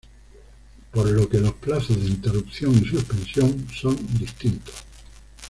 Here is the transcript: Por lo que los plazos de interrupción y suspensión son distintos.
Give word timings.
Por 0.91 1.07
lo 1.11 1.29
que 1.29 1.37
los 1.37 1.53
plazos 1.53 2.01
de 2.01 2.07
interrupción 2.07 2.73
y 2.73 2.87
suspensión 2.89 3.67
son 3.71 3.95
distintos. 4.17 4.73